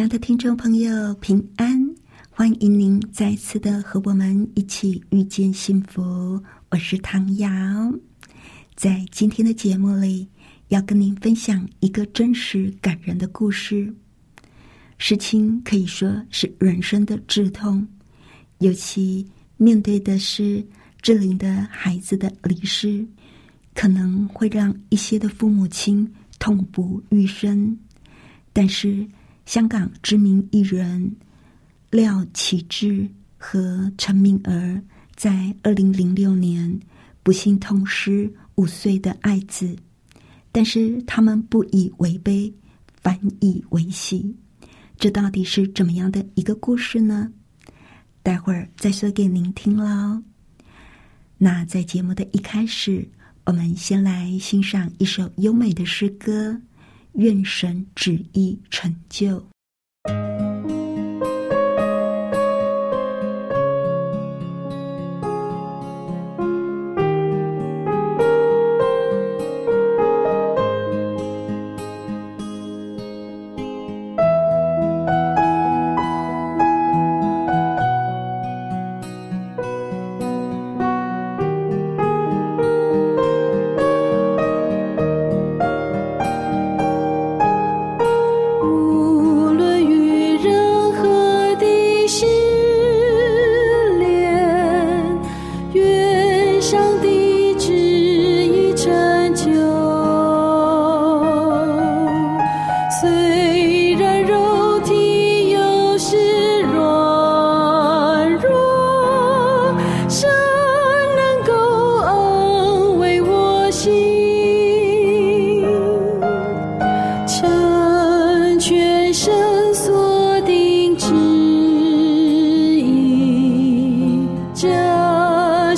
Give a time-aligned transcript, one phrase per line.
[0.00, 1.78] 亲爱的听众朋友，平安！
[2.30, 6.42] 欢迎您再次的和我们一起遇见幸福。
[6.70, 7.50] 我是唐瑶，
[8.74, 10.26] 在今天的节目里。
[10.68, 13.94] 要跟您分享一个真实感人的故事。
[14.96, 17.86] 事情可以说是人生的至痛，
[18.60, 19.28] 尤其
[19.58, 20.66] 面对的是
[21.02, 23.06] 志玲的孩子的离世，
[23.74, 27.78] 可能会让一些的父母亲痛不欲生。
[28.54, 29.06] 但是，
[29.50, 31.16] 香港知名艺人
[31.90, 33.04] 廖启智
[33.36, 34.80] 和陈敏儿
[35.16, 36.78] 在二零零六年
[37.24, 39.76] 不幸痛失五岁的爱子。
[40.52, 42.54] 但是他们不以为悲，
[43.02, 44.32] 反以为喜，
[44.96, 47.32] 这到底是怎么样的一个故事呢？
[48.22, 50.22] 待会儿再说给您听喽。
[51.38, 53.04] 那在节目的一开始，
[53.46, 56.52] 我们先来欣赏一首优美的诗歌，
[57.14, 59.26] 《愿神旨意成就》。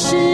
[0.02, 0.31] 是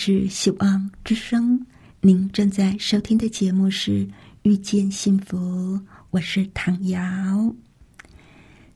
[0.00, 1.66] 是希望之声，
[2.02, 4.06] 您正在收听的节目是
[4.42, 5.36] 《遇见幸福》，
[6.10, 7.52] 我是唐瑶。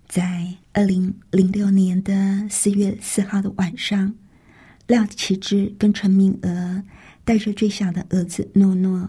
[0.08, 4.12] 在二零零六年的四月四号的晚上，
[4.88, 6.82] 廖启智跟陈敏娥
[7.24, 9.08] 带着最小的儿子诺诺，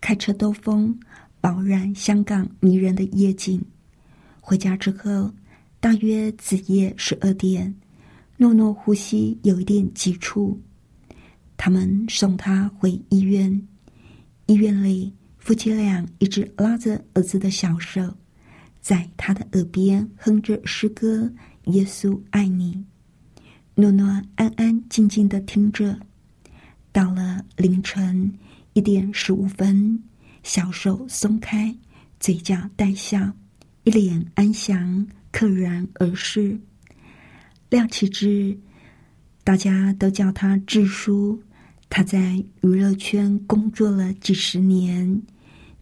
[0.00, 0.98] 开车兜风，
[1.40, 3.64] 饱览香港迷人的夜景。
[4.40, 5.32] 回家之后，
[5.78, 7.72] 大约子夜十二点，
[8.38, 10.60] 诺诺呼吸有一点急促。
[11.64, 13.66] 他们送他回医院，
[14.44, 18.14] 医院里夫妻俩一直拉着儿子的小手，
[18.82, 21.32] 在他的耳边哼着诗歌
[21.72, 22.84] ：“耶稣爱你。”
[23.76, 25.98] 诺诺安安静静的听着。
[26.92, 28.30] 到了凌晨
[28.74, 29.98] 一点十五分，
[30.42, 31.74] 小手松开，
[32.20, 33.32] 嘴角带笑，
[33.84, 36.60] 一脸安详，溘然而逝。
[37.70, 38.58] 廖启智。
[39.46, 41.42] 大家都叫他智叔，
[41.96, 45.22] 他在娱乐圈工作了几十年，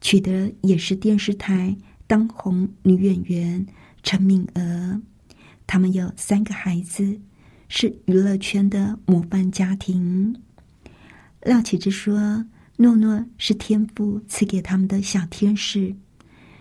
[0.03, 1.75] 娶的也是电视台
[2.07, 3.67] 当红女演员
[4.03, 5.01] 陈敏娥。
[5.67, 7.19] 他们有三个孩子，
[7.71, 10.37] 是娱乐圈的模范家庭。
[11.45, 12.45] 廖启智说
[12.77, 15.97] ：“诺诺是天父赐给他们的小天使，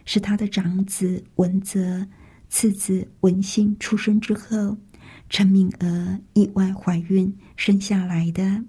[0.05, 2.07] 是他的长子文泽，
[2.47, 4.77] 次子文信出生之后。”
[5.27, 8.63] 陈敏娥意外怀孕生下来的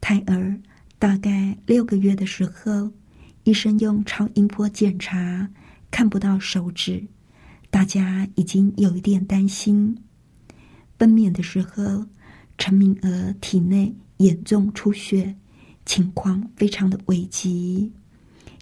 [0.00, 0.58] 胎儿，
[0.98, 2.90] 大概六个月的时候，
[3.44, 5.48] 医生用超音波检查
[5.90, 7.04] 看不到手指，
[7.70, 9.96] 大家已经有一点担心。
[10.98, 12.06] 分娩的时候，
[12.56, 15.34] 陈敏娥体内严重出血，
[15.84, 17.92] 情况非常的危急，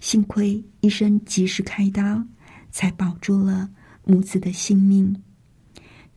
[0.01, 2.23] 幸亏医生及时开刀，
[2.71, 3.69] 才保住了
[4.03, 5.15] 母子的性命。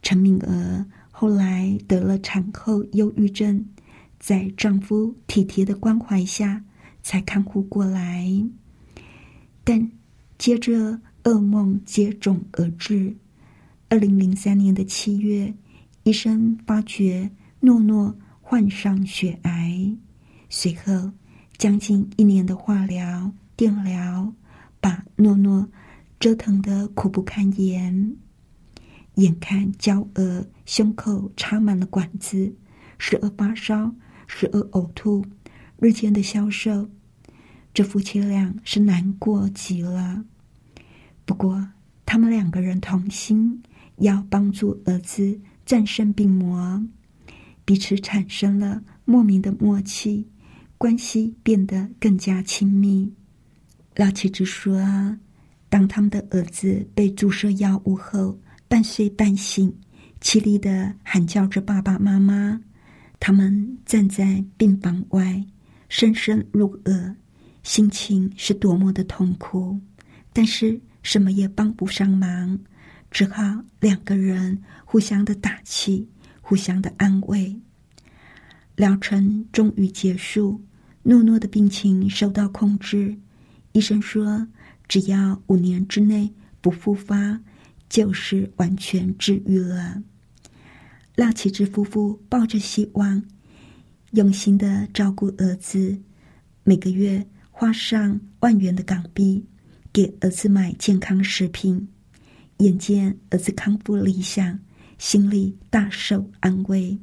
[0.02, 3.64] 陈敏娥后来得了产后忧郁症，
[4.18, 6.64] 在丈夫体贴的关怀下
[7.02, 8.28] 才看护过来，
[9.64, 9.90] 但
[10.36, 13.14] 接着噩梦接踵而至。
[13.88, 15.54] 二零零三年的七月，
[16.02, 17.30] 医生发觉
[17.60, 19.96] 诺诺患上血癌，
[20.50, 21.10] 随后
[21.56, 24.32] 将近一年的化疗、电疗，
[24.80, 25.66] 把诺诺
[26.20, 28.16] 折腾得苦不堪言。
[29.14, 32.54] 眼看娇儿胸口插满了管子，
[32.98, 33.92] 时而发烧，
[34.28, 35.26] 时而呕吐，
[35.80, 36.88] 日渐的消瘦，
[37.74, 40.24] 这夫妻俩是难过极了。
[41.24, 41.68] 不过，
[42.06, 43.60] 他们两个人同心，
[43.96, 46.80] 要帮助儿子战胜病魔，
[47.64, 50.28] 彼此产生了莫名的默契，
[50.76, 53.12] 关系变得更加亲密。
[53.96, 55.18] 老妻子说
[55.68, 58.38] ：“当他们的儿子被注射药物后。”
[58.70, 59.74] 半睡半醒，
[60.20, 62.60] 凄厉的喊叫着爸爸妈妈。
[63.20, 65.44] 他们站在病房外，
[65.88, 67.16] 声声入耳，
[67.62, 69.78] 心情是多么的痛苦。
[70.32, 72.58] 但是什么也帮不上忙，
[73.10, 76.08] 只好两个人互相的打气，
[76.40, 77.60] 互相的安慰。
[78.76, 80.62] 疗程终于结束，
[81.02, 83.16] 诺诺的病情受到控制。
[83.72, 84.46] 医生说，
[84.86, 87.40] 只要五年之内不复发。
[87.90, 90.02] 就是完全治愈了。
[91.18, 93.20] 廖启智夫妇抱着希望，
[94.12, 95.98] 用心的照顾儿子，
[96.62, 99.44] 每个月花上万元的港币，
[99.92, 101.88] 给儿子买健康食品。
[102.58, 104.60] 眼见儿子康复理想，
[104.96, 106.96] 心里大受安慰。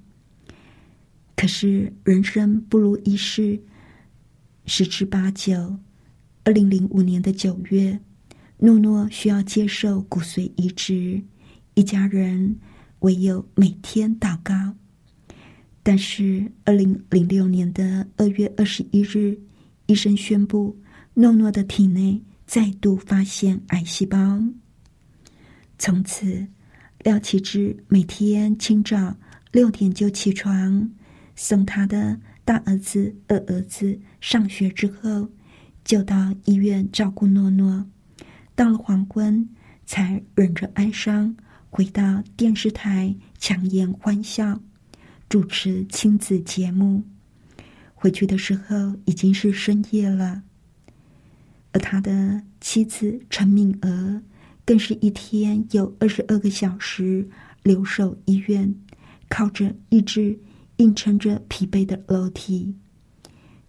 [1.36, 3.62] 可是人生不如意事
[4.66, 5.78] 十之八九。
[6.46, 8.00] 二零零五年的九月。
[8.60, 11.22] 诺诺需要接受骨髓移植，
[11.74, 12.56] 一家人
[13.00, 14.54] 唯有每天祷告。
[15.84, 19.38] 但是，二零零六年的二月二十一日，
[19.86, 20.76] 医生宣布
[21.14, 24.44] 诺诺的体内再度发现癌细胞。
[25.78, 26.48] 从此，
[27.04, 29.16] 廖启智每天清早
[29.52, 30.90] 六点就起床，
[31.36, 35.30] 送他的大儿子、二儿子上学之后，
[35.84, 37.86] 就到医院照顾诺诺。
[38.56, 39.48] 到了黄昏，
[39.86, 41.36] 才忍着哀伤
[41.76, 44.62] 回到电视台强颜欢笑，
[45.28, 47.04] 主持亲子节目。
[47.94, 50.44] 回去的时候已经是深夜了，
[51.74, 54.22] 而他的妻子陈敏娥
[54.64, 57.28] 更是一天有二十二个小时
[57.62, 58.74] 留守医院，
[59.28, 60.40] 靠着意志
[60.78, 62.74] 硬撑着疲惫的楼梯。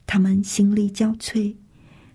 [0.06, 1.56] 他们心力交瘁，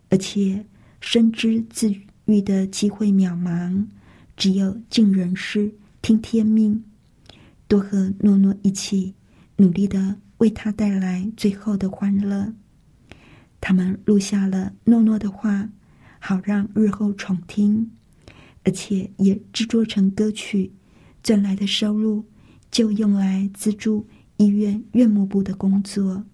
[0.07, 0.65] 而且
[1.01, 1.93] 深知自。
[2.25, 3.88] 愈的机会渺茫，
[4.38, 6.84] 只有尽人事，听天命，
[7.67, 9.13] 多和诺诺一起
[9.58, 12.53] 努力的为他带来最后的欢乐。
[13.60, 15.70] 他们录下了诺诺的话，
[16.20, 17.91] 好让日后重听，
[18.63, 20.72] 而且也制作成歌曲，
[21.22, 22.25] 赚来的收入
[22.72, 26.25] 就用来资助医院院牧部的工作。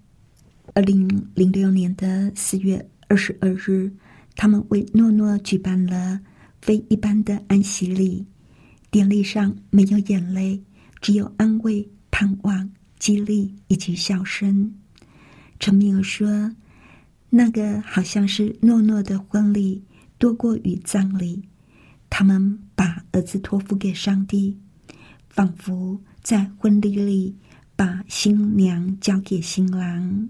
[0.73, 3.91] 二零零六年的四月二十二日，
[4.35, 6.21] 他们为诺诺举办了
[6.61, 8.25] 非一般的安息礼，
[8.89, 10.63] 典礼上没有眼泪，
[11.01, 14.73] 只有安慰、盼望、激励以及笑声。
[15.59, 16.51] 陈明儿说。
[17.29, 19.83] 那个好像是诺诺的婚礼
[20.17, 21.43] 多过于葬礼，
[22.09, 24.57] 他们把儿子托付给上帝，
[25.29, 27.35] 仿佛在婚礼里
[27.75, 30.29] 把新娘交给新郎。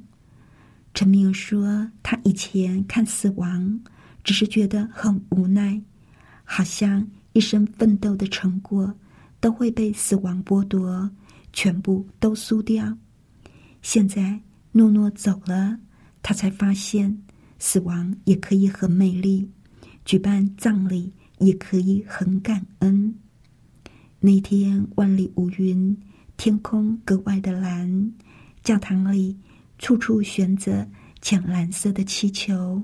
[0.95, 3.79] 陈明说，他以前看死亡，
[4.23, 5.79] 只是觉得很无奈，
[6.43, 7.07] 好像
[7.37, 8.91] 一生奋斗的成果
[9.39, 11.07] 都会被死亡剥夺，
[11.53, 12.97] 全部都输掉。
[13.83, 14.41] 现在
[14.71, 15.77] 诺诺走了。
[16.23, 17.15] 他才发现，
[17.59, 19.47] 死亡也可以很美丽，
[20.03, 23.13] 举办葬礼也可以很感恩。
[24.19, 25.95] 那天万里无云，
[26.37, 28.11] 天空格外的蓝，
[28.63, 29.37] 教堂里
[29.77, 30.89] 处处悬着
[31.21, 32.81] 浅蓝色的气球，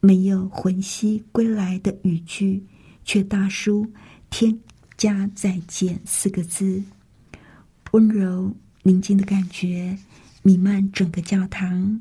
[0.00, 2.62] 没有魂兮归来的语句，
[3.04, 3.86] 却大书
[4.30, 4.58] “天
[4.96, 6.82] 家再见”四个字，
[7.92, 9.96] 温柔宁静的感觉
[10.42, 12.00] 弥漫整个教堂。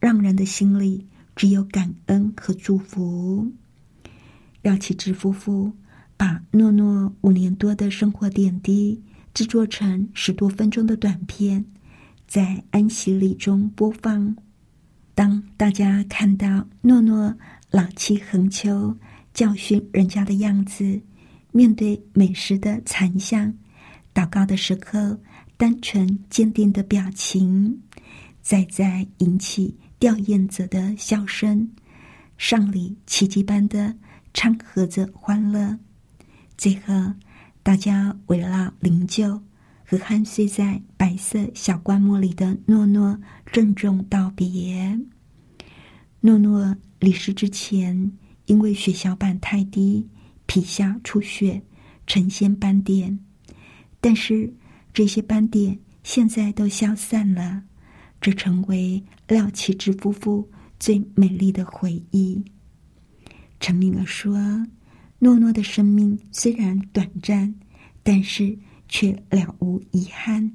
[0.00, 1.04] 让人的心里
[1.34, 3.50] 只有感恩和祝福。
[4.62, 5.72] 廖启智夫妇
[6.16, 9.02] 把诺诺五年多的生活点滴
[9.34, 11.64] 制作成十多分钟的短片，
[12.28, 14.36] 在安息礼中播放。
[15.16, 17.34] 当大家看到诺诺
[17.72, 18.96] 老气横秋、
[19.38, 21.00] 教训人家的样子，
[21.52, 23.54] 面对美食的残像，
[24.12, 25.16] 祷告的时刻
[25.56, 27.80] 单纯坚定的表情，
[28.42, 29.76] 再再引起。
[30.00, 31.70] 吊唁者的笑声，
[32.36, 33.94] 上礼奇迹般的
[34.34, 35.78] 掺和着欢乐。
[36.56, 36.92] 最后，
[37.62, 39.40] 大家围绕灵柩
[39.84, 43.16] 和酣睡在白色小棺木里的诺诺
[43.46, 44.98] 郑重道别。
[46.22, 48.10] 诺诺离世之前，
[48.48, 50.08] 因为血小板太低，
[50.46, 51.62] 皮下出血，
[52.06, 53.18] 呈现斑点，
[54.00, 54.52] 但是
[54.92, 57.62] 这些斑点现在都消散了。
[58.20, 60.50] 这成为廖启智夫妇
[60.80, 62.42] 最美丽的回忆。
[63.60, 64.66] 陈明儿说
[65.20, 67.54] ：“诺诺的生命虽然短暂，
[68.02, 70.50] 但是却了无遗憾。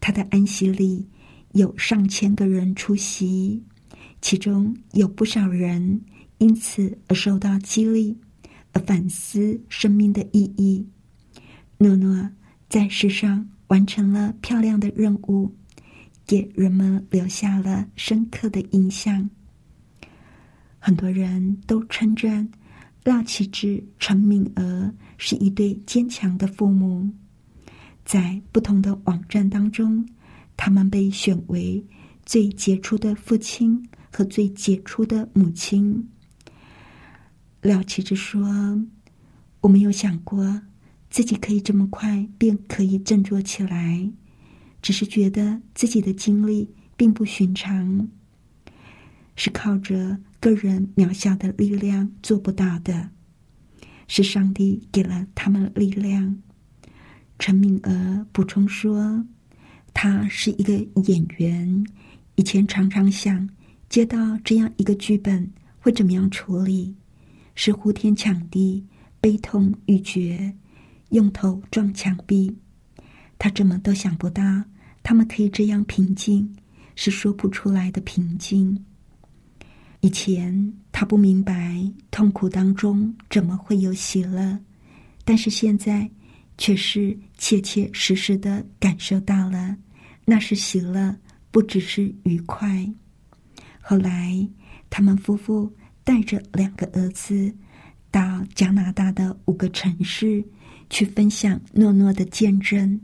[0.00, 1.06] 他的安息里
[1.52, 3.62] 有上千个人出席，
[4.22, 6.00] 其中有不少人
[6.40, 8.18] 因此而受到激励，
[8.72, 10.84] 而反思生命的意义。
[11.78, 12.28] 诺诺
[12.68, 15.54] 在世上完成了漂亮的任务。”
[16.26, 19.28] 给人们留下了深刻的印象。
[20.78, 22.48] 很多人都称赞
[23.02, 27.10] 廖启智、陈敏儿是一对坚强的父母。
[28.04, 30.08] 在不同的网站当中，
[30.56, 31.84] 他们被选为
[32.24, 36.08] 最杰出的父亲和最杰出的母亲。
[37.62, 38.84] 廖启智说
[39.60, 40.62] ：“我没有想过
[41.10, 44.10] 自己可以这么快便可以振作起来。”
[44.82, 48.08] 只是觉得自己的经历并不寻常，
[49.36, 53.10] 是靠着个人渺小的力量做不到的，
[54.08, 56.38] 是上帝给了他们力量。
[57.38, 59.26] 陈敏娥补充说
[59.92, 61.84] ：“他是一个演员，
[62.36, 63.46] 以前常常想
[63.90, 66.96] 接到这样一个剧本会怎么样处理，
[67.62, 68.82] 是呼天抢地、
[69.20, 70.50] 悲痛欲绝、
[71.10, 72.56] 用头撞墙壁。”
[73.38, 74.42] 他怎么都想不到，
[75.02, 76.56] 他们可以这样平静，
[76.96, 78.82] 是说不出来的平静。
[80.00, 84.58] 以前他不明白痛苦当中怎么会有喜乐，
[85.22, 86.10] 但是现在
[86.56, 89.76] 却是切切实实的感受到了，
[90.24, 91.14] 那是喜乐，
[91.50, 92.90] 不只是愉快。
[93.82, 94.48] 后来，
[94.88, 95.70] 他们夫妇
[96.04, 97.54] 带着两个儿子
[98.10, 100.44] 到加拿大的五个城市
[100.88, 103.00] 去分享诺诺的见证。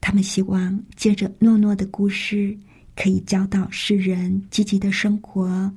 [0.00, 2.56] 他们希望借着诺诺的故事，
[2.94, 5.72] 可以教导世人积极的生活，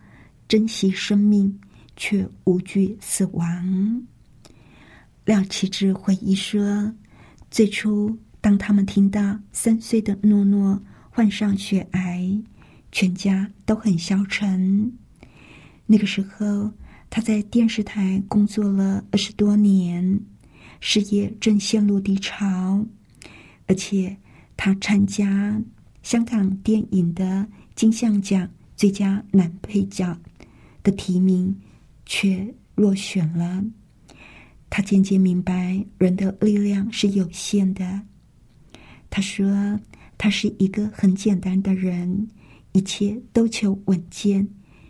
[0.48, 1.60] 珍惜生命，
[1.96, 4.04] 却无惧死亡。
[5.26, 6.94] 廖启智回忆说
[7.50, 12.40] ：“最初，当他们听到三岁的诺诺患上血癌，
[12.92, 14.92] 全家都很消沉。
[15.92, 16.72] 那个时候，
[17.10, 20.20] 他在电视台工作了二十多年，
[20.80, 22.86] 事业正陷入低潮。”
[23.66, 24.16] 而且，
[24.56, 25.60] 他参加
[26.04, 27.44] 香港电影的
[27.74, 30.16] 金像奖最佳男配角
[30.84, 31.60] 的提名，
[32.06, 33.64] 却落选了。
[34.70, 38.02] 他渐渐明白，人的力量是有限的。
[39.10, 39.80] 他说
[40.20, 42.28] ：“他是一个很简单的人，
[42.74, 44.48] 一切都求稳健，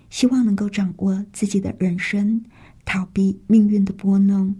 [0.10, 2.44] 希望能够掌握自己的人生，
[2.86, 4.56] 逃避命运的拨弄，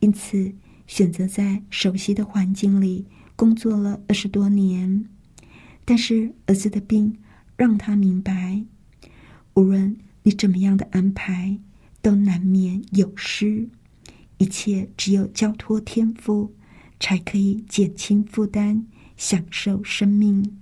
[0.00, 0.52] 因此
[0.86, 5.04] 选择在熟悉的环境里工作了二十多年。
[5.84, 7.16] 但是儿子的病
[7.56, 8.64] 让他明白，
[9.54, 11.58] 无论你怎么样的安排，
[12.02, 13.68] 都难免有失。
[14.38, 16.52] 一切只有交托天赋。”
[16.98, 18.86] 才可以减轻负担，
[19.18, 20.56] 享受生命。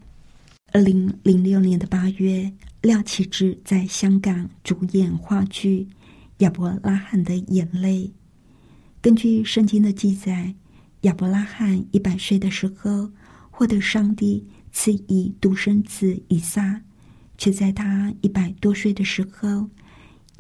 [0.73, 2.53] 二零零六年的八月，
[2.85, 5.89] 廖启智在香港主演话剧
[6.45, 8.05] 《亚伯拉罕的眼泪》。
[9.01, 10.55] 根据圣经的记载，
[11.01, 13.11] 亚伯拉罕一百岁的时候，
[13.51, 16.79] 获得上帝赐以独生子以撒，
[17.39, 19.67] 却在他一百多岁的时候，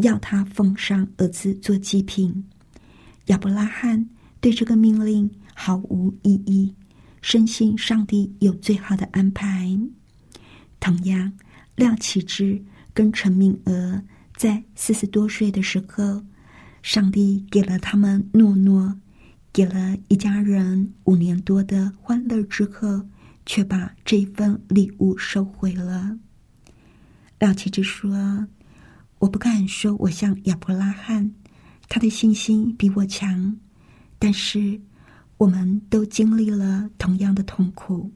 [0.00, 2.44] 要他奉上儿子做祭品。
[3.28, 4.06] 亚伯拉罕
[4.42, 5.30] 对这个命令。
[5.56, 6.74] 毫无意义，
[7.22, 9.78] 深信上帝有最好的安排。
[10.80, 11.32] 同样，
[11.76, 14.02] 廖启智跟陈敏娥
[14.36, 16.22] 在四十多岁的时候，
[16.82, 18.96] 上帝给了他们诺诺，
[19.52, 23.06] 给了一家人五年多的欢乐之后，
[23.46, 26.18] 却把这份礼物收回了。
[27.38, 28.46] 廖启智说
[29.18, 31.34] ：“我不敢说我像亚伯拉罕，
[31.88, 33.56] 他的信心比我强，
[34.18, 34.80] 但是。”
[35.36, 38.08] 我们都经历了同样的痛苦。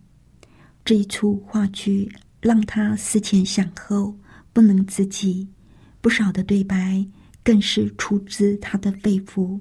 [0.85, 4.17] 这一出话剧让他思前想后，
[4.53, 5.49] 不能自己。
[6.01, 7.07] 不少的对白
[7.43, 9.61] 更是出自他的肺腑，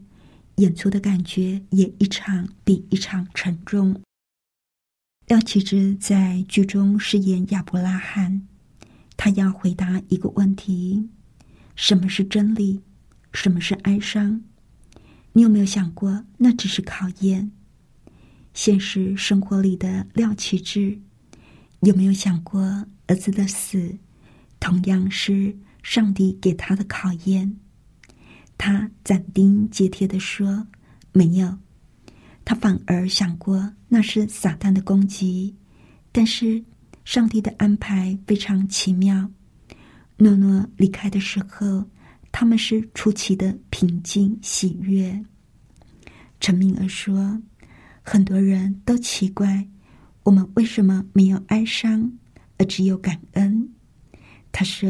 [0.57, 3.99] 演出的感觉也一场比一场沉重。
[5.27, 8.47] 廖启智在剧中饰演亚伯拉罕，
[9.17, 11.09] 他要回答一个问题：
[11.75, 12.81] 什么是真理？
[13.33, 14.41] 什么是哀伤？
[15.33, 17.51] 你有没有想过，那只是考验？
[18.53, 20.99] 现实生活里的廖启智，
[21.81, 22.61] 有没有想过
[23.07, 23.95] 儿子的死，
[24.59, 27.55] 同样是上帝给他的考验？
[28.57, 30.67] 他斩钉截铁的说
[31.13, 31.57] ：“没有。”
[32.43, 35.55] 他反而想过那是撒旦的攻击。
[36.11, 36.63] 但是
[37.05, 39.29] 上帝的安排非常奇妙。
[40.17, 41.85] 诺诺离开的时候，
[42.31, 45.23] 他们是出奇的平静喜悦。
[46.39, 47.41] 陈明儿说。
[48.09, 49.67] 很多人都奇怪，
[50.27, 52.11] 我们为什么没有哀伤，
[52.57, 53.69] 而只有感恩？
[54.51, 54.89] 他说，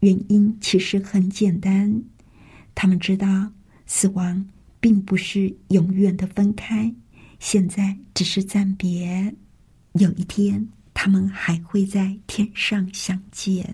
[0.00, 2.02] 原因其实很简单，
[2.74, 3.52] 他们知道
[3.86, 4.44] 死亡
[4.80, 6.92] 并不是永远的分开，
[7.38, 9.32] 现在只是暂别，
[9.92, 13.72] 有一天他们还会在天上相见。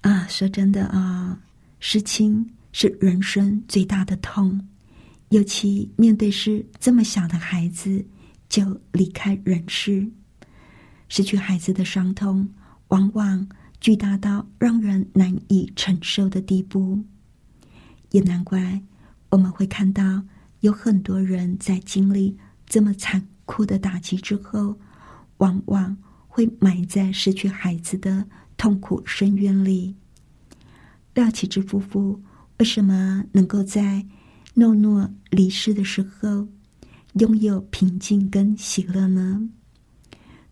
[0.00, 1.40] 啊，说真的啊，
[1.78, 4.60] 失亲是人生最大的痛。
[5.28, 8.04] 尤其面对是这么小的孩子
[8.48, 10.10] 就离开人世，
[11.08, 12.48] 失去孩子的伤痛
[12.88, 13.48] 往往
[13.80, 17.04] 巨大到让人难以承受的地步。
[18.10, 18.82] 也难怪
[19.30, 20.24] 我们会看到
[20.60, 24.78] 有很多人在经历这么残酷的打击之后，
[25.38, 29.94] 往往会埋在失去孩子的痛苦深渊里。
[31.14, 32.22] 廖启智夫妇
[32.58, 34.06] 为什么能够在？
[34.54, 36.48] 诺诺离世的时候，
[37.14, 39.48] 拥有平静跟喜乐呢？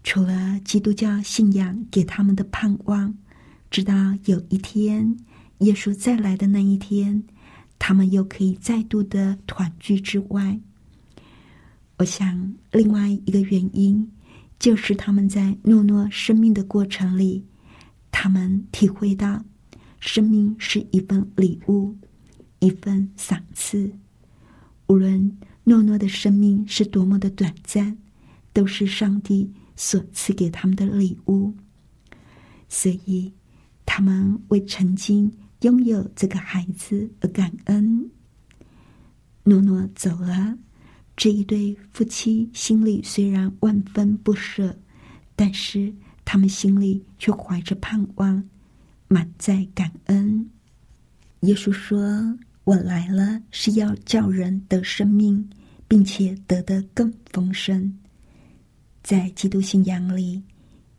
[0.03, 3.17] 除了基督教信仰给他们的盼望，
[3.71, 5.17] 直到有一天
[5.59, 7.23] 耶稣再来的那一天，
[7.79, 10.59] 他们又可以再度的团聚之外，
[11.99, 14.11] 我想另外一个原因，
[14.59, 17.45] 就是他们在诺诺生命的过程里，
[18.11, 19.45] 他们体会到
[20.01, 21.95] 生命是一份礼物。
[22.59, 23.93] 一份赏赐，
[24.87, 25.31] 无论
[25.69, 27.99] 诺诺的生命是多么的短暂，
[28.53, 31.53] 都是上帝所赐给他们的礼物。
[32.69, 33.33] 所以，
[33.85, 38.09] 他们为曾经拥有这个孩子而感恩。
[39.43, 40.57] 诺诺走了，
[41.17, 44.79] 这一对夫妻心里虽然万分不舍，
[45.35, 45.93] 但是
[46.25, 48.49] 他们心里却怀着盼望，
[49.09, 50.49] 满载感恩。
[51.41, 52.39] 耶稣说。
[52.67, 55.49] 我来了，是要叫人得生命，
[55.89, 57.97] 并且得的更丰盛。
[59.03, 60.43] 在基督信仰里，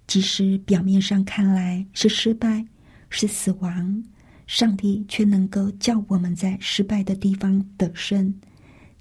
[0.07, 2.65] 即使表面上看来是失败、
[3.09, 4.03] 是死亡，
[4.45, 8.33] 上帝却能够叫我们在失败的地方得胜，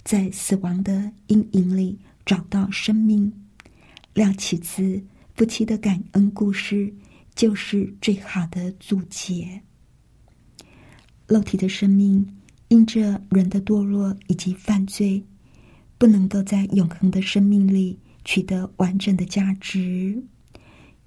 [0.03, 3.33] 在死亡的阴影里找到生命。
[4.13, 5.01] 廖启子
[5.35, 6.93] 夫妻的感恩故事
[7.35, 9.61] 就是最好的注解。
[11.29, 12.27] 肉体的生命
[12.69, 15.23] 因着人的堕落以及犯罪，
[15.99, 20.23] 不能够在永恒的生命里取得完整的价值。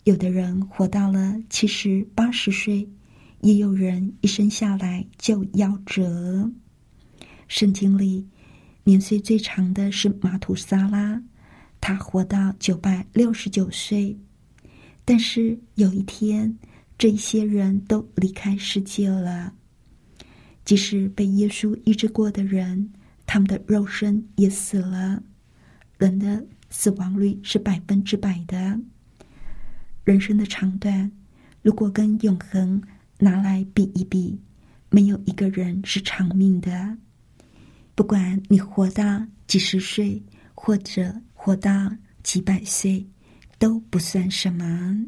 [0.06, 2.88] 有的人活到了七十八十岁，
[3.42, 6.50] 也有人一生下来就夭折。
[7.48, 8.28] 圣经里
[8.84, 11.22] 年岁最长的是马土萨拉，
[11.80, 14.18] 他活到九百六十九岁。
[15.06, 16.58] 但是有一天，
[16.98, 19.54] 这些人都离开世界了。
[20.66, 22.92] 即使被耶稣医治过的人，
[23.32, 25.22] 他们的肉身也死了。
[26.00, 28.80] 人的死亡率是百分之百的。
[30.04, 31.12] 人生的长短，
[31.62, 32.82] 如果跟永恒
[33.20, 34.42] 拿来比一比，
[34.90, 36.98] 没有一个人是长命的。
[37.94, 40.24] 不管你活到几十岁，
[40.56, 43.06] 或者活到几百岁，
[43.60, 45.06] 都不算什么。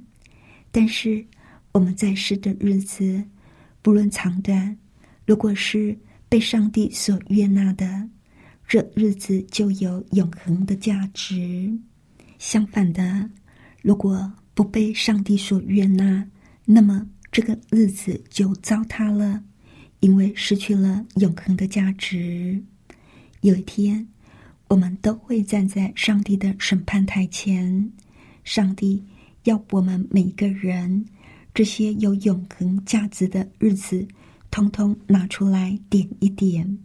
[0.71, 1.25] 但是
[1.71, 3.25] 我们在世的日子，
[3.81, 4.77] 不论长短。
[5.25, 5.97] 如果是
[6.31, 8.07] 被上帝所悦纳的，
[8.65, 11.77] 这日子就有永恒的价值。
[12.39, 13.29] 相反的，
[13.81, 16.25] 如果不被上帝所悦纳，
[16.63, 19.43] 那么这个日子就糟蹋了，
[19.99, 22.63] 因为失去了永恒的价值。
[23.41, 24.07] 有一天，
[24.69, 27.91] 我们都会站在上帝的审判台前，
[28.45, 29.03] 上帝
[29.43, 31.05] 要我们每一个人
[31.53, 34.07] 这些有永恒价值的日子。
[34.51, 36.77] 通通拿出来点一点，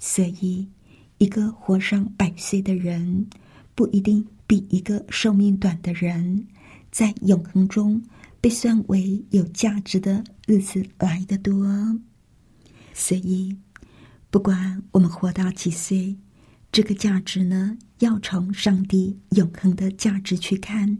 [0.00, 0.68] 所以
[1.18, 3.26] 一个活上百岁的人，
[3.74, 6.44] 不一定比一个寿命短的人，
[6.90, 8.02] 在永恒中
[8.40, 11.64] 被算为有价值的日子来得多。
[12.92, 13.56] 所以，
[14.30, 16.16] 不管我们活到几岁，
[16.72, 20.98] 这个价值呢，要从上帝永恒的价值去看。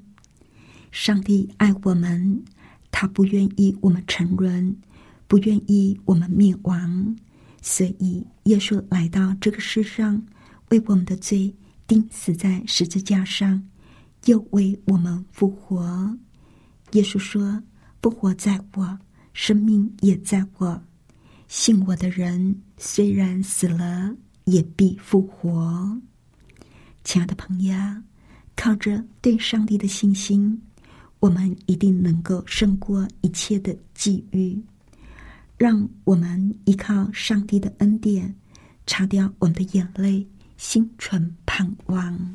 [0.92, 2.44] 上帝爱我们，
[2.92, 4.76] 他不愿意我们沉沦。
[5.32, 7.16] 不愿意我们灭亡，
[7.62, 10.22] 所以耶稣来到这个世上，
[10.68, 11.50] 为我们的罪
[11.86, 13.66] 钉死在十字架上，
[14.26, 16.14] 又为我们复活。
[16.90, 17.62] 耶稣说
[18.02, 18.98] ：“不活在我，
[19.32, 20.78] 生命也在我。
[21.48, 24.14] 信我的人，虽然死了，
[24.44, 25.98] 也必复活。”
[27.04, 27.74] 亲爱的朋友，
[28.54, 30.60] 靠着对上帝的信心，
[31.20, 34.62] 我们一定能够胜过一切的际遇。
[35.62, 38.34] 让我们依靠上帝的恩典，
[38.84, 42.34] 擦掉我们的眼泪，心存盼望。